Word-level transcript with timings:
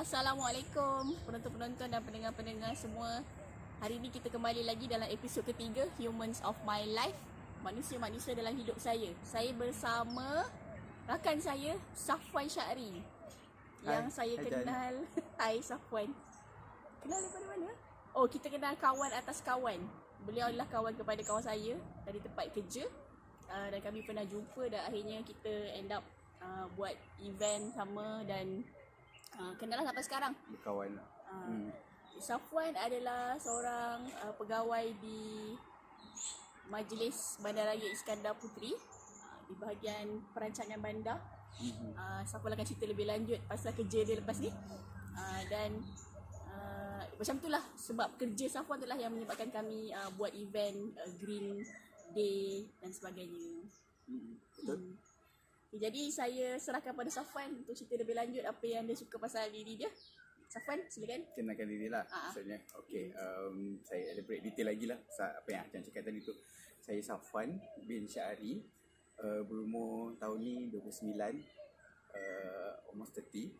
Assalamualaikum 0.00 1.12
penonton-penonton 1.28 1.92
dan 1.92 2.00
pendengar-pendengar 2.00 2.72
semua. 2.72 3.20
Hari 3.84 4.00
ini 4.00 4.08
kita 4.08 4.32
kembali 4.32 4.64
lagi 4.64 4.88
dalam 4.88 5.04
episod 5.12 5.44
ketiga 5.44 5.84
Humans 6.00 6.40
of 6.40 6.56
My 6.64 6.88
Life. 6.88 7.20
Manusia-manusia 7.60 8.32
dalam 8.32 8.56
hidup 8.56 8.80
saya. 8.80 9.12
Saya 9.20 9.52
bersama 9.52 10.48
rakan 11.04 11.36
saya 11.44 11.76
Safwan 11.92 12.48
Syari. 12.48 13.04
Yang 13.84 14.06
Hai, 14.08 14.16
saya 14.16 14.34
hai, 14.40 14.44
kenal. 14.48 14.94
Hai 15.44 15.56
Safwan. 15.60 16.08
Kenal 17.04 17.20
daripada 17.20 17.46
mana? 17.52 17.68
Oh, 18.16 18.24
kita 18.24 18.48
kenal 18.48 18.72
kawan 18.80 19.12
atas 19.12 19.44
kawan. 19.44 19.84
Beliau 20.24 20.48
adalah 20.48 20.64
kawan 20.72 20.96
kepada 20.96 21.20
kawan 21.28 21.44
saya 21.44 21.76
dari 22.08 22.24
tempat 22.24 22.48
kerja. 22.56 22.88
Uh, 23.52 23.68
dan 23.68 23.84
kami 23.84 24.00
pernah 24.00 24.24
jumpa 24.24 24.64
dan 24.64 24.80
akhirnya 24.80 25.20
kita 25.28 25.76
end 25.76 25.92
up 25.92 26.08
uh, 26.40 26.64
buat 26.72 26.96
event 27.20 27.76
sama 27.76 28.24
dan 28.24 28.64
uh, 29.38 29.52
kenal 29.58 29.78
lah 29.82 29.86
sampai 29.90 30.04
sekarang. 30.04 30.32
berkawan 30.50 30.90
lah. 30.96 31.06
Uh, 31.30 31.46
Hmm. 31.50 31.70
Safwan 32.20 32.76
adalah 32.76 33.32
seorang 33.40 34.04
uh, 34.20 34.34
pegawai 34.36 34.92
di 35.00 35.56
Majlis 36.68 37.40
Bandaraya 37.40 37.88
Iskandar 37.88 38.36
Puteri 38.36 38.76
uh, 38.76 39.40
di 39.48 39.54
bahagian 39.56 40.20
perancangan 40.36 40.76
bandar. 40.78 41.18
Mhm. 41.56 41.96
Uh, 41.96 42.22
Safwan 42.28 42.52
akan 42.54 42.66
cerita 42.68 42.84
lebih 42.84 43.08
lanjut 43.08 43.40
pasal 43.48 43.72
kerja 43.72 44.04
dia 44.04 44.16
lepas 44.20 44.36
ni. 44.36 44.52
Uh, 45.16 45.42
dan 45.48 45.80
uh, 46.52 47.02
macam 47.16 47.36
itulah 47.40 47.64
sebab 47.74 48.08
kerja 48.20 48.46
Safwan 48.52 48.78
itulah 48.84 49.00
yang 49.00 49.16
menyebabkan 49.16 49.48
kami 49.48 49.88
uh, 49.90 50.12
buat 50.14 50.36
event 50.36 50.92
uh, 51.00 51.10
Green 51.16 51.64
Day 52.12 52.68
dan 52.84 52.92
sebagainya. 52.92 53.64
Mhm. 54.12 54.32
Betul? 54.60 54.76
Hmm. 54.76 54.99
Okay, 55.70 55.86
jadi 55.86 56.02
saya 56.10 56.48
serahkan 56.58 56.98
pada 56.98 57.06
Safwan 57.14 57.62
untuk 57.62 57.78
cerita 57.78 57.94
lebih 57.94 58.18
lanjut 58.18 58.42
apa 58.42 58.66
yang 58.66 58.82
dia 58.90 58.98
suka 58.98 59.22
pasal 59.22 59.46
diri 59.54 59.78
dia. 59.78 59.86
Safwan, 60.50 60.82
silakan. 60.90 61.22
Kenalkan 61.38 61.70
diri 61.70 61.86
lah 61.86 62.02
Ah. 62.10 62.26
maksudnya. 62.26 62.58
Okay, 62.74 63.14
um, 63.14 63.78
saya 63.86 64.18
elaborate 64.18 64.50
detail 64.50 64.66
lagi 64.74 64.90
lah 64.90 64.98
apa 65.22 65.46
yang 65.46 65.62
Acan 65.70 65.86
cakap 65.86 66.10
tadi 66.10 66.26
tu. 66.26 66.34
Saya 66.82 66.98
Safwan 67.06 67.54
bin 67.86 68.10
Syari, 68.10 68.58
uh, 69.22 69.46
berumur 69.46 70.18
tahun 70.18 70.42
ni 70.42 70.56
29, 70.74 71.38
uh, 72.18 72.90
almost 72.90 73.14
30. 73.14 73.54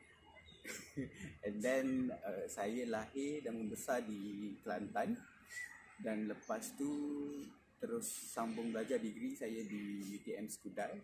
And 1.47 1.63
then 1.63 2.11
uh, 2.11 2.51
saya 2.51 2.91
lahir 2.91 3.47
dan 3.47 3.55
membesar 3.55 4.03
di 4.03 4.51
Kelantan 4.67 5.15
dan 6.03 6.27
lepas 6.27 6.75
tu 6.75 6.91
terus 7.79 8.11
sambung 8.35 8.75
belajar 8.75 8.99
degree 8.99 9.39
saya 9.39 9.63
di 9.63 10.11
UTM 10.19 10.51
Skudai 10.51 10.99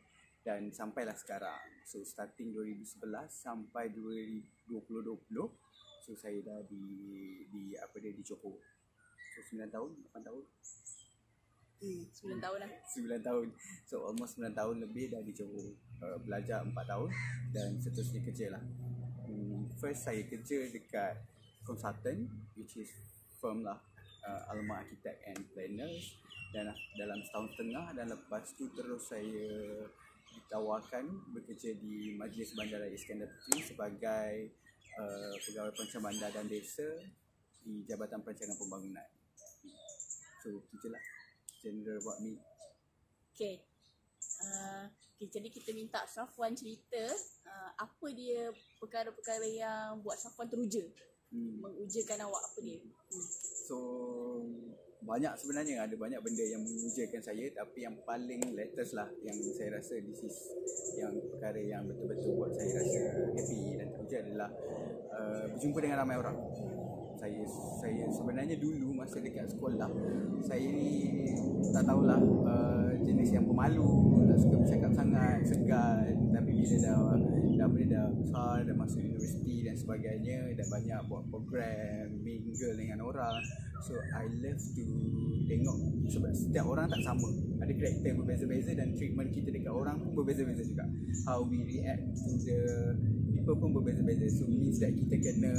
dan 0.47 0.71
sampailah 0.71 1.19
sekarang. 1.19 1.59
So 1.83 2.07
starting 2.07 2.55
2011 2.55 3.03
sampai 3.35 3.91
2020 3.91 4.71
so 6.07 6.15
saya 6.15 6.39
dah 6.47 6.63
di 6.71 6.87
di 7.51 7.75
apa 7.75 7.99
dia 7.99 8.15
di 8.15 8.23
Johor. 8.23 8.55
So 9.35 9.43
9 9.43 9.67
tahun, 9.75 9.91
8 10.15 10.23
tahun, 10.23 10.45
Hmm, 11.77 12.09
9 12.09 12.41
tahun 12.41 12.59
lah. 12.65 12.71
9 12.97 13.21
tahun. 13.21 13.47
So 13.85 14.09
almost 14.09 14.41
9 14.41 14.55
tahun 14.57 14.81
lebih 14.81 15.13
dah 15.13 15.21
di 15.21 15.35
Johor. 15.35 15.77
Uh, 16.01 16.17
belajar 16.25 16.65
4 16.65 16.73
tahun 16.73 17.11
dan 17.53 17.77
seterusnya 17.83 18.23
kerja 18.25 18.47
lah. 18.55 18.63
Hmm, 19.27 19.69
first 19.77 20.07
saya 20.07 20.23
kerja 20.25 20.71
dekat 20.71 21.21
consultant 21.67 22.31
which 22.55 22.79
is 22.79 22.89
firm 23.43 23.67
lah 23.67 23.83
uh, 24.23 24.51
Alma 24.55 24.87
Architect 24.87 25.19
and 25.27 25.43
Planners 25.51 26.17
dan 26.55 26.71
dalam 26.95 27.19
setahun 27.27 27.53
setengah 27.59 27.87
dan 27.93 28.07
lepas 28.15 28.55
tu 28.55 28.71
terus 28.73 29.11
saya 29.11 29.51
ditawarkan 30.37 31.05
bekerja 31.33 31.73
di 31.81 32.15
Majlis 32.21 32.53
Bandaraya 32.53 32.93
Iskandar 32.93 33.29
Puteri 33.33 33.61
sebagai 33.65 34.33
uh, 35.01 35.35
pegawai 35.41 35.73
perancang 35.73 36.05
bandar 36.05 36.31
dan 36.33 36.47
desa 36.47 36.87
di 37.65 37.83
Jabatan 37.89 38.23
Perancangan 38.23 38.57
Pembangunan. 38.61 39.09
So 40.45 40.63
itu 40.71 40.87
je 40.87 40.89
lah 40.95 41.03
general 41.59 41.99
about 41.99 42.19
me. 42.23 42.39
Okay. 43.35 43.65
Uh, 44.37 44.87
okay, 45.17 45.27
jadi 45.33 45.49
kita 45.51 45.75
minta 45.75 46.05
Safwan 46.07 46.55
cerita 46.55 47.03
uh, 47.49 47.71
apa 47.81 48.07
dia 48.15 48.53
perkara-perkara 48.79 49.49
yang 49.49 50.01
buat 50.05 50.21
Safwan 50.21 50.47
teruja. 50.47 50.87
Hmm. 51.35 51.59
Mengujakan 51.59 52.31
awak 52.31 52.43
apa 52.53 52.59
dia. 52.63 52.79
Hmm. 52.79 53.27
So 53.67 53.77
banyak 55.05 55.33
sebenarnya 55.37 55.85
ada 55.85 55.95
banyak 55.95 56.21
benda 56.25 56.45
yang 56.45 56.63
mengujakan 56.65 57.21
saya 57.21 57.47
tapi 57.53 57.85
yang 57.85 57.95
paling 58.09 58.41
latest 58.57 58.97
lah 58.97 59.07
yang 59.23 59.37
saya 59.53 59.77
rasa 59.77 60.01
this 60.01 60.25
is 60.25 60.37
yang 60.97 61.13
perkara 61.33 61.61
yang 61.61 61.85
betul-betul 61.85 62.33
buat 62.41 62.53
saya 62.57 62.81
rasa 62.81 63.01
happy 63.37 63.61
dan 63.77 63.89
teruja 63.93 64.17
adalah 64.25 64.51
uh, 65.13 65.45
berjumpa 65.53 65.79
dengan 65.85 65.97
ramai 66.01 66.17
orang. 66.17 66.37
Saya 67.17 67.43
saya 67.81 68.05
sebenarnya 68.13 68.57
dulu 68.61 68.93
masa 68.93 69.17
dekat 69.25 69.49
sekolah 69.49 69.89
saya 70.45 70.69
ni 70.69 71.25
tak 71.73 71.85
tahulah 71.89 72.21
uh, 72.45 72.93
jenis 73.01 73.33
yang 73.33 73.45
pemalu, 73.49 74.25
tak 74.29 74.39
suka 74.41 74.57
bercakap 74.61 74.93
sangat, 74.93 75.41
segan 75.49 76.17
tapi 76.33 76.51
bila 76.53 76.77
dah 76.85 76.99
dah 77.57 77.69
dia 77.73 77.87
dah 77.89 78.07
besar, 78.13 78.57
dah 78.69 78.77
masuk 78.77 79.01
universiti 79.01 79.65
dan 79.65 79.75
sebagainya 79.75 80.53
dan 80.55 80.67
banyak 80.69 81.01
buat 81.09 81.25
program, 81.33 82.07
mingle 82.21 82.77
dengan 82.77 83.01
orang. 83.01 83.41
So 83.85 83.93
I 84.01 84.25
love 84.41 84.61
to 84.61 84.85
tengok 85.47 85.79
sebab 86.11 86.33
setiap 86.33 86.65
orang 86.67 86.87
tak 86.89 87.03
sama. 87.05 87.29
Ada 87.63 87.73
karakter 87.73 88.07
yang 88.15 88.19
berbeza-beza 88.25 88.73
dan 88.75 88.97
treatment 88.97 89.31
kita 89.31 89.49
dekat 89.53 89.73
orang 89.73 90.01
pun 90.01 90.13
berbeza-beza 90.23 90.63
juga. 90.65 90.85
How 91.29 91.45
we 91.45 91.63
react 91.67 92.03
to 92.25 92.31
the 92.47 92.59
people 93.37 93.57
pun 93.61 93.71
berbeza-beza. 93.77 94.27
So 94.33 94.49
means 94.49 94.81
that 94.83 94.95
kita 94.97 95.17
kena 95.21 95.53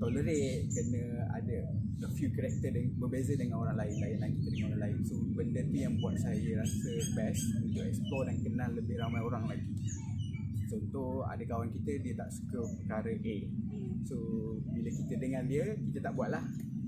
tolerate, 0.00 0.66
kena 0.72 1.02
ada 1.36 1.58
a 2.02 2.10
few 2.18 2.34
karakter 2.34 2.74
yang 2.74 2.90
berbeza 2.98 3.38
dengan 3.38 3.62
orang 3.62 3.78
lain, 3.78 3.94
lain 4.02 4.18
lagi 4.18 4.36
kita 4.42 4.50
dengan 4.58 4.68
orang 4.74 4.82
lain. 4.90 4.98
So 5.06 5.14
benda 5.36 5.60
tu 5.62 5.76
yang 5.78 5.94
buat 6.02 6.16
saya 6.18 6.50
rasa 6.58 6.92
best 7.14 7.42
untuk 7.62 7.84
explore 7.86 8.24
dan 8.26 8.36
kenal 8.42 8.70
lebih 8.74 8.96
ramai 8.98 9.20
orang 9.22 9.44
lagi. 9.46 9.68
Contoh 10.72 11.28
ada 11.28 11.44
kawan 11.44 11.68
kita 11.70 12.00
dia 12.00 12.14
tak 12.16 12.32
suka 12.32 12.64
perkara 12.80 13.12
A. 13.12 13.36
So 14.08 14.16
bila 14.72 14.90
kita 14.90 15.14
dengan 15.20 15.44
dia 15.46 15.76
kita 15.76 15.98
tak 16.10 16.16
buat 16.16 16.32
lah 16.32 16.42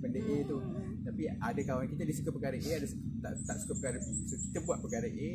benda 0.05 0.21
A 0.21 0.37
tu. 0.45 0.59
Tapi 1.05 1.23
ada 1.33 1.61
kawan 1.65 1.89
kita 1.89 2.03
dia 2.05 2.17
suka 2.17 2.31
perkara 2.37 2.57
A 2.61 2.71
ada 2.77 2.89
tak, 3.25 3.33
tak 3.49 3.57
suka 3.65 3.73
perkara 3.81 3.97
B. 4.05 4.07
So 4.29 4.37
kita 4.37 4.59
buat 4.69 4.79
perkara 4.85 5.09
A 5.09 5.31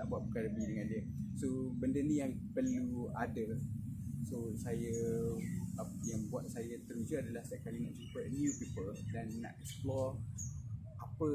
tak 0.00 0.04
buat 0.08 0.20
perkara 0.28 0.48
B 0.48 0.56
dengan 0.64 0.86
dia. 0.88 1.02
So 1.36 1.76
benda 1.76 2.00
ni 2.00 2.24
yang 2.24 2.32
perlu 2.56 3.12
ada. 3.12 3.44
So 4.24 4.56
saya 4.56 4.96
apa 5.76 5.94
yang 6.06 6.30
buat 6.32 6.48
saya 6.48 6.80
teruja 6.88 7.20
adalah 7.20 7.44
setiap 7.44 7.68
kali 7.68 7.84
nak 7.84 7.92
jumpa 7.92 8.20
new 8.32 8.50
people 8.56 8.90
dan 9.12 9.26
nak 9.42 9.54
explore 9.60 10.16
apa 11.02 11.28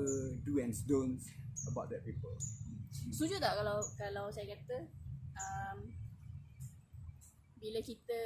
do 0.48 0.58
and 0.58 0.74
don'ts 0.90 1.30
about 1.70 1.92
that 1.94 2.02
people. 2.02 2.34
Setuju 3.14 3.38
tak 3.38 3.54
kalau 3.60 3.78
kalau 4.00 4.26
saya 4.34 4.58
kata 4.58 4.88
um, 5.38 5.78
bila 7.60 7.80
kita 7.80 8.20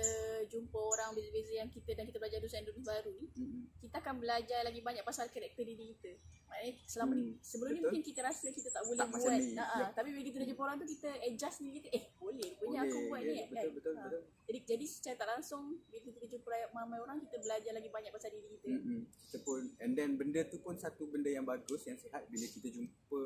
jumpa 0.46 0.78
orang 0.78 1.12
beza-beza 1.12 1.54
yang 1.56 1.68
kita 1.68 1.92
dan 1.92 2.06
kita 2.06 2.18
belajar 2.18 2.38
dan 2.38 2.62
dosa 2.62 2.80
baru 2.80 3.12
ni 3.12 3.28
Mm-mm. 3.34 3.64
kita 3.82 3.98
akan 3.98 4.16
belajar 4.18 4.62
lagi 4.62 4.80
banyak 4.80 5.02
pasal 5.02 5.28
karakter 5.28 5.62
diri 5.62 5.92
kita. 5.92 6.14
Maknanya 6.48 6.74
selama 6.86 7.12
ni 7.14 7.24
Hmm, 7.26 7.38
sebelum 7.42 7.70
ni 7.70 7.74
betul. 7.76 7.86
mungkin 7.90 8.04
kita 8.06 8.22
rasa 8.22 8.48
kita 8.48 8.70
tak 8.70 8.84
boleh 8.84 9.00
Tak 9.00 9.10
buat. 9.12 9.34
ni. 9.34 9.52
Nah, 9.54 9.68
Yep. 9.74 9.90
tapi 9.92 10.10
bila 10.12 10.24
kita 10.24 10.38
jumpa 10.46 10.62
orang 10.62 10.78
tu 10.78 10.88
kita 10.88 11.10
adjust 11.20 11.58
diri 11.60 11.72
kita. 11.76 11.90
Eh, 11.92 12.04
boleh 12.16 12.50
punya 12.56 12.80
aku 12.84 12.98
buat 13.08 13.20
ya, 13.20 13.26
ni 13.26 13.34
eh, 13.34 13.46
betul, 13.48 13.58
kan. 13.58 13.74
betul, 13.74 13.94
Ha. 13.94 14.02
betul. 14.06 14.22
Jadi 14.44 14.60
jadi 14.64 14.86
secara 14.86 15.16
tak 15.18 15.30
langsung 15.34 15.64
bila 15.84 16.08
kita 16.08 16.26
jumpa 16.30 16.48
ramai 16.70 17.00
orang 17.00 17.18
kita 17.20 17.36
belajar 17.38 17.72
lagi 17.72 17.90
banyak 17.90 18.12
pasal 18.12 18.30
diri 18.30 18.48
kita. 18.52 18.68
Mm-mm. 18.70 19.00
Kita 19.10 19.38
pun 19.42 19.62
and 19.80 19.92
then 19.94 20.10
benda 20.14 20.46
tu 20.46 20.58
pun 20.58 20.78
satu 20.78 21.04
benda 21.08 21.28
yang 21.28 21.44
bagus 21.44 21.82
yang 21.84 21.98
sihat 21.98 22.22
bila 22.28 22.46
kita 22.46 22.70
jumpa 22.70 23.22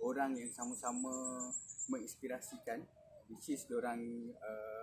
orang 0.00 0.32
yang 0.34 0.48
sama-sama 0.48 1.12
menginspirasikan 1.86 2.80
which 3.28 3.48
is 3.48 3.62
orang 3.70 4.00
uh, 4.40 4.79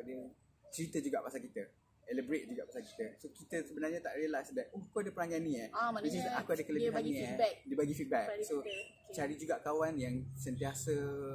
apa 0.00 0.08
dia 0.08 0.20
cerita 0.72 0.96
juga 1.04 1.20
pasal 1.20 1.44
kita. 1.44 1.60
Elaborate 2.08 2.48
juga 2.48 2.64
pasal 2.64 2.82
kita. 2.88 3.06
So 3.20 3.28
kita 3.36 3.68
sebenarnya 3.68 4.00
tak 4.00 4.16
realise 4.16 4.48
that 4.56 4.72
oh 4.72 4.80
kau 4.88 5.04
ada 5.04 5.12
perangai 5.12 5.44
ni 5.44 5.60
eh. 5.60 5.68
Ah, 5.76 5.92
which 6.00 6.16
is 6.16 6.24
aku 6.24 6.56
ada 6.56 6.64
kelebihan 6.64 7.04
ni 7.04 7.20
eh. 7.20 7.36
dia 7.36 7.76
bagi 7.76 7.92
feedback. 7.92 8.32
Pada 8.32 8.40
so 8.40 8.64
kita. 8.64 8.72
Okay. 8.72 8.80
cari 9.12 9.34
juga 9.36 9.60
kawan 9.60 9.94
yang 10.00 10.14
sentiasa 10.32 10.94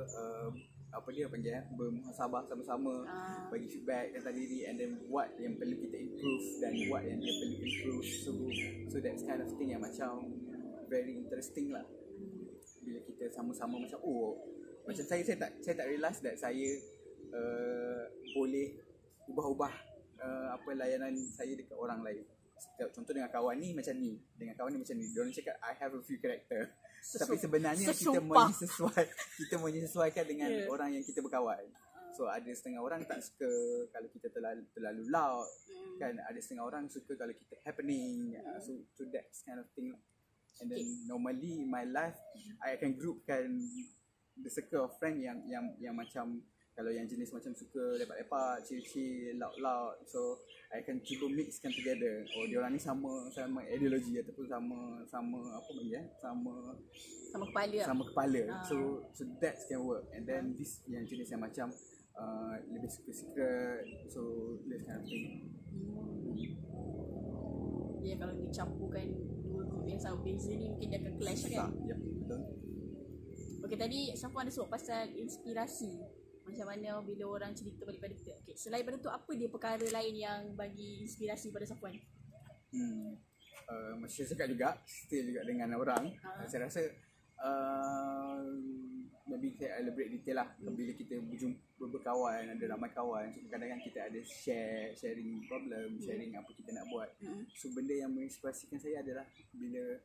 uh, 0.10 0.50
apa 0.96 1.12
dia 1.12 1.28
panggil 1.28 1.52
eh, 1.60 1.64
bermuhasabah 1.76 2.48
sama-sama 2.50 3.04
Ah. 3.06 3.46
bagi 3.54 3.68
feedback 3.70 4.16
tentang 4.18 4.34
diri 4.34 4.66
and 4.66 4.76
then 4.82 4.92
what 5.06 5.30
yang 5.38 5.54
perlu 5.60 5.76
kita 5.78 5.96
improve 6.02 6.46
dan 6.64 6.74
what 6.90 7.04
yang 7.06 7.22
dia 7.22 7.34
perlu 7.38 7.56
improve. 7.62 8.08
So 8.26 8.32
so 8.90 8.96
that's 8.98 9.22
kind 9.22 9.46
of 9.46 9.54
thing 9.62 9.78
yang 9.78 9.84
macam 9.86 10.34
very 10.90 11.14
interesting 11.22 11.70
lah. 11.70 11.86
Bila 12.82 13.00
kita 13.06 13.30
sama-sama 13.30 13.78
macam 13.78 14.02
oh 14.02 14.42
macam 14.86 15.04
saya 15.08 15.22
saya 15.24 15.38
tak 15.40 15.52
saya 15.64 15.76
tak 15.80 15.88
realise 15.88 16.20
that 16.20 16.36
saya 16.36 16.68
uh, 17.36 18.04
boleh 18.32 18.68
ubah-ubah 19.28 19.74
uh, 20.18 20.48
apa 20.56 20.70
layanan 20.72 21.12
saya 21.28 21.52
dekat 21.54 21.76
orang 21.76 22.00
lain. 22.00 22.24
Setiap- 22.56 22.96
contoh 22.96 23.12
dengan 23.12 23.28
kawan 23.28 23.60
ni 23.60 23.76
macam 23.76 23.92
ni 24.00 24.16
dengan 24.40 24.56
kawan 24.56 24.72
ni 24.72 24.80
macam 24.80 24.96
ni. 24.96 25.06
Dia 25.12 25.20
orang 25.20 25.36
cakap 25.36 25.56
I 25.60 25.74
have 25.76 25.92
a 25.92 26.02
few 26.02 26.18
character. 26.18 26.72
Tapi 27.06 27.36
sebenarnya 27.38 27.86
kita 27.86 28.02
sesumpah. 28.16 28.50
menyesuai 28.50 29.06
kita 29.38 29.56
menyesuaikan 29.60 30.26
dengan 30.26 30.50
Ya. 30.50 30.66
orang 30.72 30.90
yang 30.96 31.04
kita 31.04 31.20
berkawan. 31.22 31.62
So 32.16 32.32
ada 32.32 32.48
setengah 32.48 32.80
orang 32.80 33.04
tak 33.04 33.20
suka 33.20 33.52
kalau 33.92 34.08
kita 34.08 34.32
terlalu 34.32 34.64
terlalu 34.72 35.04
loud 35.12 35.46
Hmm. 35.68 36.00
kan? 36.02 36.14
Ada 36.28 36.40
setengah 36.40 36.66
orang 36.66 36.84
suka 36.88 37.14
kalau 37.14 37.36
kita 37.36 37.60
happening. 37.62 38.34
Uh, 38.40 38.58
so 38.58 38.72
so 38.96 39.04
that 39.12 39.28
kind 39.44 39.60
of 39.60 39.68
thing. 39.76 39.92
And 40.64 40.72
then 40.72 40.82
normally 41.06 41.60
in 41.60 41.68
my 41.68 41.84
life 41.84 42.16
I 42.64 42.80
akan 42.80 42.96
groupkan 42.96 43.52
the 44.34 44.48
circle 44.48 44.88
of 44.88 44.96
friend 44.96 45.20
yang 45.20 45.44
yang 45.46 45.76
yang 45.78 45.92
macam 45.94 46.40
kalau 46.76 46.92
yang 46.92 47.08
jenis 47.08 47.32
macam 47.32 47.56
suka 47.56 47.96
lepak-lepak, 47.96 48.68
chill-chill, 48.68 49.40
loud-loud 49.40 49.96
so 50.04 50.44
I 50.76 50.84
akan 50.84 51.00
cuba 51.08 51.32
mixkan 51.32 51.72
together. 51.72 52.28
Oh 52.36 52.44
dia 52.52 52.60
orang 52.60 52.76
ni 52.76 52.82
sama 52.84 53.32
sama 53.32 53.64
ideologi 53.64 54.20
ataupun 54.20 54.44
sama 54.44 54.80
sama 55.08 55.40
apa 55.56 55.72
lagi 55.72 55.92
eh? 55.96 56.06
Sama 56.20 56.76
Sama 57.32 57.44
kepala. 57.48 57.80
Sama 57.84 58.04
kepala. 58.12 58.42
Ah. 58.52 58.64
so 58.68 58.76
so 59.16 59.24
that 59.40 59.56
can 59.72 59.88
work. 59.88 60.04
And 60.12 60.28
then 60.28 60.52
this 60.60 60.84
yang 60.84 61.08
jenis 61.08 61.32
yang 61.32 61.48
macam 61.48 61.72
uh, 62.20 62.56
lebih 62.68 62.92
suka 62.92 63.12
secret 63.16 64.12
so 64.12 64.20
this 64.68 64.84
kind 64.84 65.00
of 65.00 65.08
thing. 65.08 65.48
Ya 68.04 68.20
kalau 68.20 68.36
dicampurkan 68.36 69.16
dua 69.48 69.64
group 69.64 69.88
yang 69.88 70.00
sama 70.04 70.20
beza 70.28 70.52
ni 70.52 70.68
mungkin 70.76 70.88
dia 70.92 71.00
akan 71.00 71.14
clash 71.24 71.44
kan. 71.48 71.72
Ya 71.88 71.96
betul. 71.96 72.42
Okey 73.64 73.78
tadi 73.80 74.00
siapa 74.12 74.44
ada 74.44 74.52
sebut 74.52 74.68
pasal 74.68 75.08
inspirasi. 75.16 76.04
Macam 76.56 76.72
mana 76.72 77.04
bila 77.04 77.24
orang 77.36 77.52
cerita 77.52 77.84
balik 77.84 78.00
pada 78.00 78.16
kita. 78.16 78.32
Okey, 78.40 78.56
selain 78.56 78.88
pada 78.88 78.96
tu 78.96 79.12
apa 79.12 79.28
dia 79.36 79.52
perkara 79.52 79.84
lain 79.84 80.16
yang 80.16 80.56
bagi 80.56 81.04
inspirasi 81.04 81.52
pada 81.52 81.68
Safwan? 81.68 82.00
Hmm. 82.72 83.20
Uh, 83.68 83.94
macam 84.00 84.16
saya 84.16 84.32
cakap 84.32 84.48
juga, 84.48 84.80
still 84.88 85.36
juga 85.36 85.44
dengan 85.44 85.76
orang. 85.76 86.16
Ha. 86.16 86.30
Uh. 86.32 86.48
Saya 86.48 86.72
rasa 86.72 86.80
uh, 87.44 88.40
maybe 89.28 89.52
saya 89.60 89.84
elaborate 89.84 90.16
detail 90.16 90.48
lah. 90.48 90.48
Bila 90.64 90.96
kita 90.96 91.20
berjumpa 91.28 91.84
berkawan, 91.92 92.56
ada 92.56 92.66
ramai 92.72 92.88
kawan, 92.96 93.36
so 93.36 93.44
kadang-kadang 93.52 93.84
kita 93.84 94.00
ada 94.08 94.20
share, 94.24 94.96
sharing 94.96 95.44
problem, 95.52 96.00
sharing 96.00 96.40
apa 96.40 96.56
kita 96.56 96.72
nak 96.72 96.88
buat. 96.88 97.10
Hmm. 97.20 97.44
So 97.52 97.68
benda 97.76 98.00
yang 98.00 98.16
menginspirasikan 98.16 98.80
saya 98.80 99.04
adalah 99.04 99.28
bila 99.52 100.00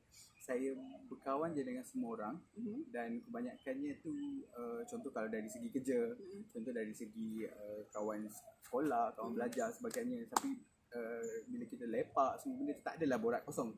saya 0.50 0.75
berkawan 1.06 1.55
je 1.55 1.62
dengan 1.62 1.87
semua 1.87 2.19
orang 2.19 2.35
Mhm. 2.58 2.91
dan 2.91 3.23
kebanyakannya 3.23 4.02
tu 4.02 4.11
uh, 4.50 4.82
contoh 4.82 5.14
kalau 5.14 5.31
dari 5.31 5.47
segi 5.47 5.70
kerja, 5.70 6.11
Mhm. 6.11 6.50
contoh 6.50 6.73
dari 6.75 6.91
segi 6.91 7.47
uh, 7.47 7.87
kawan 7.94 8.26
sekolah, 8.67 9.14
kawan 9.14 9.38
belajar 9.38 9.70
sebagainya 9.70 10.26
tapi 10.26 10.58
uh, 10.91 11.47
bila 11.47 11.64
kita 11.70 11.87
lepak 11.87 12.43
semua 12.43 12.58
benda 12.58 12.75
tu 12.75 12.82
tak 12.82 12.99
adalah 12.99 13.19
borak 13.23 13.43
kosong. 13.47 13.70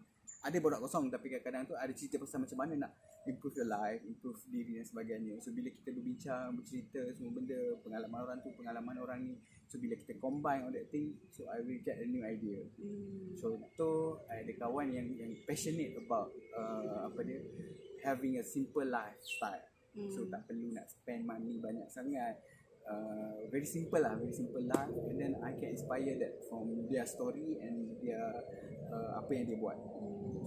Ada 0.42 0.58
borak 0.58 0.82
kosong 0.82 1.06
tapi 1.06 1.30
kadang-kadang 1.30 1.70
tu 1.70 1.74
ada 1.78 1.92
cerita 1.94 2.18
pasal 2.18 2.42
macam 2.42 2.58
mana 2.58 2.74
nak 2.86 2.92
improve 3.30 3.62
your 3.62 3.70
life, 3.70 4.02
improve 4.02 4.42
diri 4.50 4.74
dan 4.74 4.86
sebagainya. 4.86 5.38
So 5.38 5.54
bila 5.54 5.70
kita 5.70 5.94
berbincang, 5.94 6.58
bercerita 6.58 6.98
semua 7.14 7.38
benda, 7.38 7.60
pengalaman 7.86 8.18
orang 8.26 8.38
tu, 8.42 8.50
pengalaman 8.58 8.96
orang 8.98 9.18
ni. 9.22 9.34
So 9.70 9.78
bila 9.78 9.94
kita 9.94 10.18
combine 10.18 10.66
all 10.66 10.74
that 10.74 10.90
thing, 10.90 11.14
so 11.30 11.46
I 11.46 11.62
will 11.62 11.78
get 11.86 12.02
a 12.02 12.06
new 12.10 12.26
idea. 12.26 12.58
Hmm. 12.74 13.38
Contoh 13.38 14.26
ada 14.26 14.52
kawan 14.58 14.90
yang 14.90 15.06
yang 15.14 15.32
passionate 15.46 15.94
about 15.94 16.34
uh, 16.58 17.06
apa 17.06 17.22
dia 17.22 17.38
having 18.02 18.42
a 18.42 18.44
simple 18.44 18.82
lifestyle. 18.82 19.62
Hmm. 19.94 20.10
So 20.10 20.26
tak 20.26 20.50
perlu 20.50 20.74
nak 20.74 20.90
spend 20.90 21.22
money 21.22 21.62
banyak 21.62 21.86
sangat. 21.86 22.34
Uh, 22.82 23.46
very 23.52 23.68
simple 23.68 24.00
lah, 24.00 24.16
very 24.18 24.34
simple 24.34 24.64
life 24.64 24.96
and 25.06 25.16
then 25.20 25.32
I 25.44 25.54
can 25.54 25.76
inspire 25.76 26.18
that 26.18 26.42
from 26.48 26.88
their 26.90 27.06
story 27.06 27.60
and 27.62 27.94
their 28.02 28.42
uh, 28.90 29.22
apa 29.22 29.30
yang 29.32 29.44
dia 29.46 29.58
buat. 29.60 29.78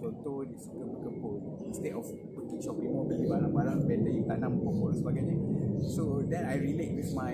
Contoh 0.02 0.44
dia 0.44 0.58
suka 0.60 0.84
berkebun 0.84 1.64
instead 1.64 1.96
of 1.96 2.04
pergi 2.06 2.58
shopping 2.60 2.92
mall 2.92 3.08
beli 3.08 3.30
barang-barang 3.30 3.80
better 3.88 4.12
you 4.12 4.26
tanam 4.28 4.60
pokok 4.60 4.92
dan 4.92 4.98
sebagainya. 5.00 5.36
So 5.86 6.26
then 6.28 6.44
I 6.44 6.60
relate 6.60 6.94
with 6.98 7.14
my 7.16 7.34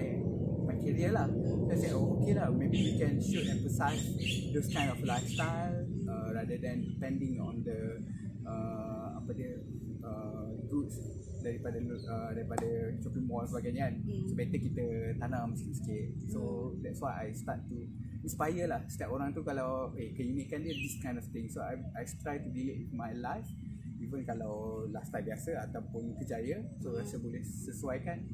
my 0.67 0.75
career 0.77 1.11
lah. 1.15 1.27
So 1.31 1.71
I 1.71 1.75
said, 1.79 1.93
oh 1.97 2.19
okay 2.19 2.37
lah, 2.37 2.51
maybe 2.53 2.77
we 2.77 2.93
can 2.99 3.17
should 3.17 3.47
emphasize 3.49 4.05
those 4.53 4.69
kind 4.69 4.91
of 4.91 4.99
lifestyle 5.01 5.81
uh, 6.05 6.27
rather 6.35 6.59
than 6.59 6.83
depending 6.93 7.41
on 7.41 7.63
the 7.65 8.05
uh, 8.45 9.17
apa 9.17 9.31
dia 9.33 9.55
uh, 10.05 10.51
goods 10.69 10.99
daripada 11.41 11.77
uh, 11.81 12.29
daripada 12.33 12.69
shopping 13.01 13.25
mall 13.25 13.45
sebagainya 13.45 13.89
kan. 13.89 13.95
Hmm. 14.05 14.25
So 14.29 14.33
better 14.37 14.59
kita 14.61 14.85
tanam 15.17 15.53
sikit-sikit. 15.57 16.07
So 16.29 16.41
that's 16.79 17.01
why 17.01 17.27
I 17.27 17.33
start 17.33 17.65
to 17.67 17.77
inspire 18.21 18.69
lah 18.69 18.85
setiap 18.85 19.09
orang 19.09 19.33
tu 19.33 19.41
kalau 19.41 19.91
eh 19.97 20.13
keunikan 20.13 20.61
dia 20.61 20.77
this 20.77 21.01
kind 21.01 21.17
of 21.17 21.25
thing. 21.33 21.49
So 21.49 21.65
I 21.65 21.77
I 21.97 22.05
try 22.05 22.37
to 22.37 22.49
relate 22.53 22.85
with 22.85 22.93
my 22.93 23.11
life 23.17 23.49
even 24.01 24.25
kalau 24.25 24.83
lifestyle 24.89 25.23
biasa 25.23 25.69
ataupun 25.69 26.17
kejaya 26.17 26.57
so 26.81 26.97
rasa 26.97 27.21
boleh 27.21 27.39
sesuaikan 27.45 28.25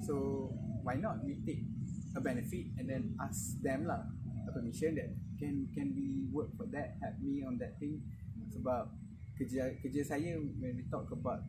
so 0.00 0.48
why 0.80 0.96
not 0.96 1.20
we 1.20 1.36
take 1.44 1.60
a 2.16 2.20
benefit 2.20 2.72
and 2.80 2.88
then 2.88 3.12
ask 3.20 3.60
them 3.60 3.84
lah 3.84 4.00
a 4.48 4.50
permission 4.50 4.96
that 4.96 5.12
can 5.36 5.68
can 5.76 5.92
we 5.92 6.24
work 6.32 6.48
for 6.56 6.64
that 6.72 6.96
help 7.04 7.16
me 7.20 7.44
on 7.44 7.60
that 7.60 7.76
thing 7.76 8.00
sebab 8.50 8.88
kerja 9.36 9.76
kerja 9.84 10.02
saya 10.02 10.40
when 10.58 10.74
we 10.74 10.84
talk 10.88 11.06
about 11.12 11.44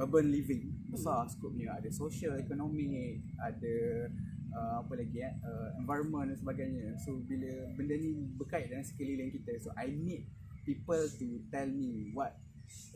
urban 0.00 0.32
living. 0.32 0.72
Besar 0.88 1.28
skopnya 1.28 1.76
ada 1.76 1.88
social 1.92 2.36
economic 2.40 3.20
ada 3.40 4.08
uh, 4.52 4.74
apa 4.84 4.92
lagi 4.96 5.20
eh 5.20 5.34
uh, 5.44 5.68
environment 5.80 6.32
dan 6.32 6.36
sebagainya. 6.38 6.96
So 7.02 7.20
bila 7.24 7.72
benda 7.76 7.96
ni 7.96 8.12
berkait 8.36 8.68
dengan 8.68 8.84
sekeliling 8.84 9.32
kita 9.32 9.52
so 9.60 9.68
I 9.76 9.92
need 9.92 10.28
people 10.62 11.02
to 11.02 11.26
tell 11.50 11.68
me 11.68 12.14
what 12.14 12.32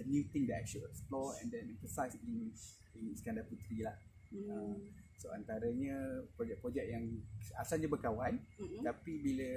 a 0.01 0.05
new 0.09 0.25
thing 0.33 0.49
that 0.49 0.63
I 0.63 0.65
should 0.65 0.87
explore 0.87 1.37
and 1.43 1.53
then 1.53 1.69
emphasize 1.77 2.17
in 2.17 2.53
in 2.97 3.13
Iskandar 3.13 3.45
Puteri 3.45 3.85
lah. 3.85 3.97
Uh, 4.33 4.77
so 5.17 5.33
antaranya 5.33 5.97
projek-projek 6.37 6.93
yang 6.93 7.05
asalnya 7.57 7.89
berkawan 7.89 8.37
Mm-mm. 8.61 8.85
tapi 8.85 9.17
bila 9.25 9.49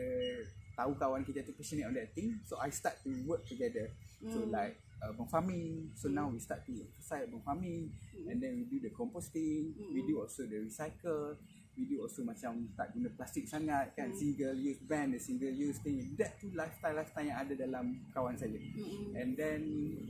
tahu 0.72 0.96
kawan 0.96 1.22
kita 1.28 1.44
tu 1.44 1.52
passionate 1.52 1.84
on 1.84 1.96
that 2.00 2.16
thing 2.16 2.40
so 2.48 2.56
I 2.64 2.72
start 2.72 2.96
to 3.04 3.12
work 3.28 3.44
together. 3.48 3.92
So 4.28 4.44
Mm. 4.44 4.52
Like 5.00 5.10
urban 5.10 5.28
farming 5.32 5.90
so 5.96 6.12
now 6.12 6.28
we 6.28 6.40
start 6.40 6.66
to 6.68 6.76
emphasize 6.76 7.24
urban 7.24 7.42
farming 7.42 7.88
and 8.28 8.42
then 8.44 8.60
we 8.60 8.64
do 8.68 8.84
the 8.84 8.92
composting. 8.92 9.72
We 9.94 10.04
do 10.04 10.20
also 10.20 10.44
the 10.44 10.60
recycle. 10.60 11.38
We 11.80 11.88
do 11.88 12.04
also 12.04 12.28
macam 12.28 12.68
tak 12.76 12.92
guna 12.92 13.08
plastik 13.16 13.48
sangat 13.48 13.96
kan? 13.96 14.12
Single 14.12 14.52
use 14.60 14.84
ban 14.84 15.16
the 15.16 15.22
single 15.22 15.54
use 15.54 15.80
thing. 15.80 16.04
That 16.20 16.36
tu 16.36 16.52
lifestyle 16.52 17.00
lifestyle 17.00 17.24
yang 17.24 17.40
ada 17.40 17.54
dalam 17.56 18.04
kawan 18.12 18.36
saya. 18.36 18.60
Mm-mm. 18.60 19.16
and 19.16 19.40
then 19.40 19.62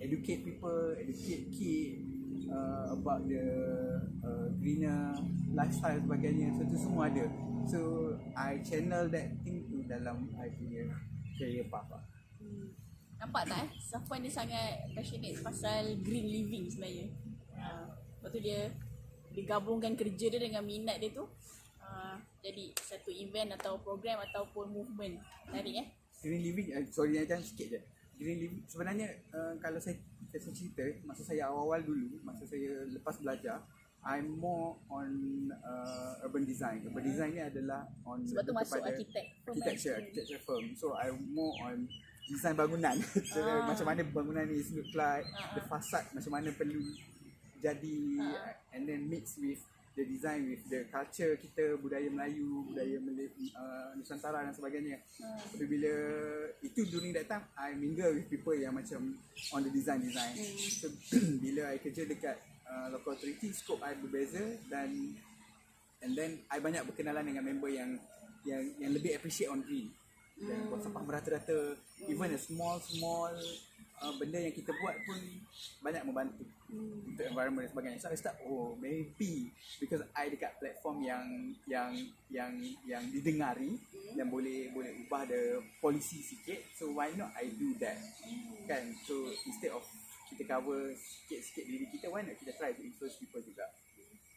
educate 0.01 0.41
people 0.41 0.97
educate 0.97 1.53
kid 1.53 2.01
uh, 2.49 2.97
about 2.97 3.21
the 3.29 3.45
uh, 4.25 4.49
greener 4.57 5.13
lifestyle 5.53 6.01
sebagainya. 6.01 6.57
So 6.57 6.65
tu 6.65 6.77
semua 6.81 7.13
ada. 7.13 7.29
So 7.69 7.79
I 8.33 8.65
channel 8.65 9.05
that 9.13 9.29
thing 9.45 9.69
to 9.69 9.85
dalam 9.85 10.33
I 10.41 10.49
punya 10.57 10.89
career 11.37 11.69
path 11.69 11.85
lah. 11.93 12.01
Hmm. 12.41 12.78
Nampak 13.19 13.43
tak 13.51 13.59
eh? 13.61 13.67
Safwan 13.83 14.23
dia 14.23 14.31
sangat 14.31 14.89
passionate 14.95 15.37
pasal 15.43 15.83
green 15.99 16.27
living 16.31 16.71
sebenarnya. 16.71 17.07
Ha. 17.59 17.87
Lepas 17.91 18.29
tu 18.31 18.39
dia 18.39 18.71
dia 19.29 19.43
gabungkan 19.45 19.93
kerja 19.93 20.25
dia 20.31 20.39
dengan 20.39 20.63
minat 20.63 20.97
dia 21.03 21.11
tu. 21.11 21.27
Ha. 21.83 22.17
Jadi 22.39 22.71
satu 22.79 23.11
event 23.11 23.59
atau 23.59 23.77
program 23.83 24.23
ataupun 24.23 24.71
movement. 24.71 25.19
Menarik 25.51 25.75
eh? 25.83 25.87
green 26.23 26.43
living 26.43 26.67
uh, 26.75 26.83
sorry 26.91 27.15
Najam 27.19 27.41
sikit 27.43 27.67
je 27.75 27.79
green 28.19 28.39
living 28.39 28.61
sebenarnya 28.67 29.07
uh, 29.31 29.55
kalau 29.63 29.79
saya 29.79 29.95
saya 30.29 30.51
cerita 30.51 30.83
masa 31.07 31.23
saya 31.23 31.47
awal-awal 31.47 31.81
dulu 31.81 32.19
masa 32.21 32.43
saya 32.43 32.85
lepas 32.91 33.17
belajar 33.23 33.63
I'm 33.99 34.39
more 34.39 34.79
on 34.87 35.11
uh, 35.59 36.23
urban 36.23 36.47
design. 36.47 36.87
Urban 36.87 37.03
design 37.03 37.35
ni 37.35 37.43
adalah 37.43 37.83
on 38.07 38.23
Sebab 38.23 38.47
tu 38.47 38.55
masuk 38.55 38.79
arkitek 38.79 39.43
architecture, 39.43 39.99
architecture 39.99 40.39
firm. 40.39 40.71
So 40.71 40.95
I 40.95 41.11
more 41.11 41.51
on 41.67 41.83
design 42.29 42.55
bangunan. 42.55 42.95
so, 43.25 43.41
Ah. 43.41 43.65
macam 43.69 43.85
mana 43.89 44.01
bangunan 44.05 44.45
ni 44.45 44.61
look 44.77 44.93
like, 44.93 45.25
Ah, 45.33 45.57
the 45.57 45.61
facade 45.65 46.05
macam 46.13 46.31
mana 46.37 46.53
perlu 46.53 46.79
jadi 47.59 47.97
Ah. 48.23 48.77
and 48.77 48.85
then 48.87 49.09
mix 49.09 49.35
with 49.41 49.59
the 49.97 50.07
design 50.07 50.47
with 50.47 50.63
the 50.71 50.87
culture 50.87 51.35
kita, 51.35 51.75
budaya 51.75 52.07
Melayu, 52.07 52.63
budaya 52.71 52.95
Melayu, 53.03 53.27
uh, 53.51 53.91
Nusantara 53.99 54.47
dan 54.47 54.55
sebagainya. 54.55 54.95
Ah. 55.19 55.35
Tapi 55.43 55.65
bila 55.67 55.91
itu 56.63 56.87
during 56.87 57.11
that 57.11 57.27
time 57.27 57.43
I 57.59 57.75
mingle 57.75 58.15
with 58.15 58.31
people 58.31 58.55
yang 58.55 58.71
macam 58.71 59.19
on 59.51 59.59
the 59.59 59.71
design 59.73 59.99
design. 59.99 60.39
Hmm. 60.39 60.55
So 60.55 60.87
bila 61.43 61.75
I 61.75 61.83
kerja 61.83 62.07
dekat 62.07 62.37
uh, 62.63 62.87
local 62.95 63.17
authority 63.17 63.51
scope 63.51 63.83
I 63.83 63.97
berbeza 63.99 64.39
dan 64.71 65.19
and 65.99 66.15
then 66.15 66.39
I 66.47 66.63
banyak 66.63 66.87
berkenalan 66.87 67.27
dengan 67.27 67.43
member 67.43 67.67
yang 67.67 67.99
yang 68.47 68.63
yang 68.79 68.91
lebih 68.95 69.19
appreciate 69.19 69.51
on 69.51 69.59
green. 69.67 69.91
Dan 70.39 70.71
buat 70.71 70.79
sampah 70.79 71.03
merata-rata 71.03 71.75
even 72.07 72.31
a 72.31 72.39
small 72.39 72.79
small 72.79 73.35
uh, 73.99 74.13
benda 74.15 74.39
yang 74.39 74.55
kita 74.55 74.71
buat 74.79 74.95
pun 75.03 75.19
banyak 75.83 76.03
membantu 76.07 76.43
untuk 76.69 77.25
environment 77.25 77.67
dan 77.67 77.71
sebagainya. 77.75 77.99
So 77.99 78.07
I 78.07 78.17
start 78.17 78.37
oh 78.47 78.77
maybe 78.79 79.51
because 79.81 80.05
I 80.15 80.31
dekat 80.31 80.55
platform 80.61 81.03
yang 81.03 81.25
yang 81.67 81.91
yang 82.31 82.51
yang 82.87 83.03
didengari 83.11 83.75
dan 84.15 84.31
boleh 84.31 84.71
boleh 84.71 84.91
ubah 85.05 85.27
the 85.27 85.59
polisi 85.83 86.23
sikit. 86.23 86.63
So 86.79 86.95
why 86.95 87.11
not 87.19 87.35
I 87.35 87.51
do 87.51 87.75
that? 87.83 87.99
Kan? 88.69 88.95
So 89.03 89.33
instead 89.43 89.75
of 89.75 89.83
kita 90.29 90.45
cover 90.45 90.93
sikit-sikit 90.93 91.65
diri 91.65 91.85
kita, 91.89 92.07
why 92.07 92.21
not 92.21 92.37
kita 92.37 92.53
try 92.55 92.71
to 92.71 92.81
influence 92.85 93.17
people 93.17 93.41
juga? 93.41 93.65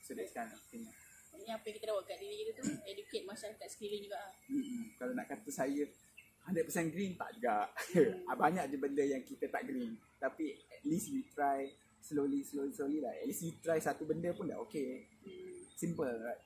So 0.03 0.17
that's 0.17 0.33
kind 0.35 0.51
of 0.51 0.61
thing. 0.73 0.89
Lah. 1.33 1.39
Ini 1.39 1.51
apa 1.51 1.65
yang 1.65 1.75
kita 1.75 1.87
dah 1.89 1.95
buat 1.97 2.05
kat 2.05 2.19
diri 2.19 2.37
kita 2.39 2.51
tu 2.55 2.65
Educate 2.85 3.25
masyarakat 3.25 3.67
sekeliling 3.67 4.03
juga 4.05 4.19
ah. 4.21 4.33
Mm-mm. 4.47 4.83
Kalau 4.95 5.13
nak 5.13 5.27
kata 5.27 5.49
saya 5.49 5.83
100% 6.43 6.59
green 6.91 7.15
tak 7.15 7.33
juga. 7.33 7.71
Ah, 8.27 8.37
Banyak 8.43 8.69
je 8.69 8.77
benda 8.77 9.01
yang 9.01 9.23
kita 9.23 9.47
tak 9.47 9.65
green. 9.65 9.95
Tapi 10.19 10.45
at 10.69 10.83
least 10.83 11.09
we 11.09 11.25
try 11.29 11.71
slowly 11.99 12.43
slowly 12.43 12.71
slowly 12.71 12.99
lah. 12.99 13.15
At 13.15 13.25
least 13.25 13.43
you 13.43 13.55
try 13.59 13.79
satu 13.79 14.05
benda 14.05 14.31
pun 14.31 14.47
dah 14.47 14.59
okay. 14.59 15.07
Hmm. 15.23 15.65
Simple 15.73 16.13
right? 16.21 16.43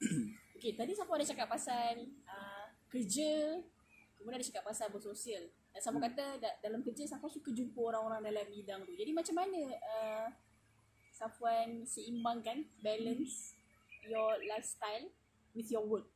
Okay, 0.56 0.72
tadi 0.72 0.96
siapa 0.96 1.12
ada 1.12 1.20
cakap 1.20 1.52
pasal 1.52 2.00
uh, 2.24 2.66
kerja, 2.88 3.60
kemudian 4.16 4.40
ada 4.40 4.46
cakap 4.46 4.64
pasal 4.64 4.88
bersosial. 4.88 5.44
Dan 5.68 5.80
sama 5.84 6.00
Hmm. 6.00 6.08
kata 6.08 6.24
da- 6.40 6.58
dalam 6.58 6.80
kerja 6.80 7.04
Safwan 7.04 7.28
suka 7.28 7.52
jumpa 7.52 7.76
orang-orang 7.76 8.24
dalam 8.24 8.46
bidang 8.48 8.80
tu. 8.82 8.96
Jadi 8.96 9.12
macam 9.12 9.36
mana 9.36 9.60
uh, 9.76 10.26
Safwan 11.12 11.84
seimbangkan, 11.84 12.64
balance 12.80 13.52
your 14.08 14.38
lifestyle 14.46 15.06
with 15.52 15.68
your 15.70 15.84
work? 15.84 16.06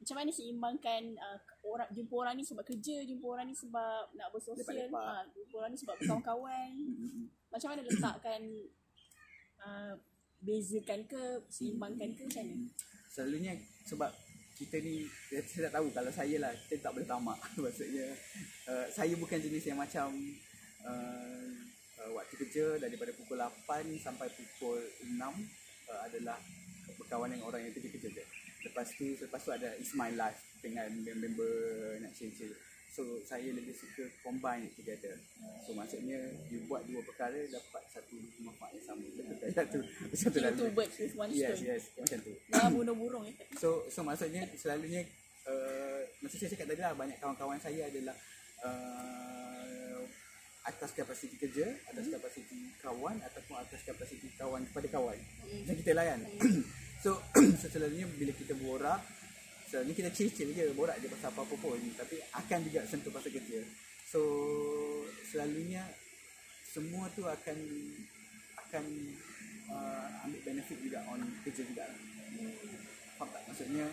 Macam 0.00 0.16
mana 0.16 0.32
seimbangkan 0.32 1.02
uh, 1.20 1.38
orang 1.60 1.88
jumpa 1.92 2.14
orang 2.16 2.34
ni 2.40 2.44
sebab 2.44 2.64
kerja, 2.64 3.04
jumpa 3.04 3.26
orang 3.36 3.52
ni 3.52 3.56
sebab 3.56 4.08
nak 4.16 4.28
bersosial, 4.32 4.88
uh, 4.96 5.24
jumpa 5.36 5.54
orang 5.60 5.70
ni 5.76 5.78
sebab 5.78 5.94
berkawan-kawan. 6.00 6.70
Macam 7.52 7.68
mana 7.68 7.80
letakkan 7.84 8.40
uh, 9.60 9.92
bezakan 10.40 11.04
ke, 11.04 11.44
seimbangkan 11.52 12.16
ke 12.16 12.22
macam 12.24 12.44
mana? 12.48 12.66
Selalunya 13.12 13.52
sebab 13.84 14.08
kita 14.60 14.76
ni 14.84 15.08
eh, 15.32 15.40
saya 15.48 15.72
tak 15.72 15.80
tahu 15.80 15.88
kalau 15.88 16.12
saya 16.12 16.36
lah 16.36 16.52
kita 16.68 16.84
tak 16.84 16.92
boleh 16.92 17.08
tamak 17.08 17.38
maksudnya 17.64 18.12
uh, 18.68 18.84
saya 18.92 19.16
bukan 19.16 19.40
jenis 19.40 19.64
yang 19.72 19.80
macam 19.80 20.12
uh, 20.84 21.48
uh, 21.96 22.10
waktu 22.12 22.34
kerja 22.44 22.76
daripada 22.76 23.08
pukul 23.16 23.40
8 23.40 23.88
sampai 23.96 24.28
pukul 24.36 24.84
6 25.00 25.16
uh, 25.16 26.00
adalah 26.04 26.36
berkawan 27.00 27.28
dengan 27.28 27.48
orang 27.48 27.64
yang 27.64 27.72
kerja-kerja 27.72 28.08
je 28.12 28.24
lepas 28.60 28.86
tu 28.90 29.16
lepas 29.16 29.40
tu 29.40 29.50
ada 29.50 29.72
is 29.76 29.90
my 29.94 30.12
life 30.12 30.36
dengan 30.60 30.86
member 30.92 31.52
nak 31.98 32.12
share-share 32.12 32.52
so 32.90 33.00
saya 33.22 33.48
lebih 33.48 33.70
suka 33.72 34.02
combine 34.20 34.66
it 34.66 34.74
together 34.74 35.14
so 35.62 35.72
maksudnya 35.72 36.18
you 36.50 36.60
buat 36.66 36.82
dua 36.84 37.00
perkara 37.00 37.38
dapat 37.46 37.82
satu 37.88 38.18
manfaat 38.42 38.74
yang 38.74 38.84
sama 38.84 39.00
betul 39.06 39.24
tak 39.40 39.50
satu 39.56 39.78
satu 40.20 40.36
Kill 40.36 40.52
two 40.52 40.70
birds 40.70 40.96
with 40.98 41.14
one 41.14 41.30
yes 41.30 41.54
stone. 41.54 41.70
yes 41.70 41.82
macam 41.96 42.18
tu 42.20 42.32
Jangan 42.50 42.70
bunuh 42.74 42.94
burung 42.94 43.24
eh. 43.24 43.34
So 43.56 43.86
so 43.86 44.02
maksudnya 44.02 44.42
selalunya 44.52 45.06
uh, 45.46 46.02
macam 46.18 46.36
saya 46.36 46.50
cakap 46.50 46.66
tadi 46.68 46.82
lah 46.82 46.92
banyak 46.92 47.16
kawan-kawan 47.16 47.56
saya 47.56 47.86
adalah 47.86 48.16
uh, 48.66 50.02
atas 50.60 50.92
kapasiti 50.92 51.40
kerja, 51.40 51.66
atas 51.88 52.04
Hmm. 52.04 52.14
kapasiti 52.14 52.58
kawan 52.78 53.16
ataupun 53.22 53.56
atas 53.56 53.80
kapasiti 53.80 54.28
kawan 54.36 54.60
kepada 54.68 54.88
kawan. 54.92 55.16
Hmm. 55.16 55.64
Macam 55.64 55.76
kita 55.78 55.92
lah 55.96 56.04
kan. 56.04 56.20
so, 56.20 56.46
so 57.00 57.16
selalunya 57.72 58.06
bila 58.20 58.32
kita 58.36 58.52
borak 58.60 59.00
selalunya 59.70 59.96
kita 59.96 60.10
chill-chill 60.10 60.50
je 60.50 60.74
borak 60.74 60.98
je 60.98 61.06
pasal 61.06 61.30
apa-apa 61.30 61.54
pun 61.56 61.78
tapi 61.94 62.18
akan 62.34 62.58
juga 62.66 62.80
sentuh 62.90 63.14
pasal 63.14 63.30
kerja. 63.30 63.62
So 64.10 64.20
selalunya 65.30 65.86
semua 66.66 67.06
tu 67.14 67.22
akan 67.22 67.58
akan 68.66 68.84
uh, 69.70 70.26
ambil 70.26 70.40
benefit 70.42 70.78
juga 70.82 71.06
on 71.06 71.22
kerja 71.46 71.62
juga. 71.62 71.86
Faham 73.14 73.30
tak? 73.30 73.42
Maksudnya 73.46 73.86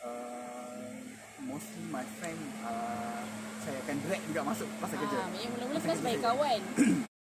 uh, 0.00 0.96
mostly 1.44 1.84
my 1.92 2.04
friend 2.16 2.40
uh, 2.64 3.20
saya 3.68 3.78
akan 3.84 3.96
drag 4.08 4.22
juga 4.32 4.40
masuk 4.48 4.68
pasal 4.80 4.96
kerja. 4.96 5.16
Ah, 5.20 5.28
yang 5.36 5.52
mula-mula 5.52 5.76
Pasal 5.76 5.84
kita 5.84 5.92
kerja 5.92 6.00
sebagai 6.00 6.24
kawan. 6.24 6.60